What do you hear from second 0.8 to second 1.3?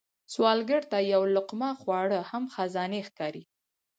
ته یو